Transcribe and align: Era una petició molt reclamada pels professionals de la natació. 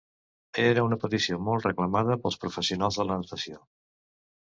Era 0.61 0.85
una 0.85 0.97
petició 1.03 1.37
molt 1.49 1.67
reclamada 1.67 2.15
pels 2.23 2.39
professionals 2.45 2.99
de 3.03 3.07
la 3.11 3.19
natació. 3.25 3.61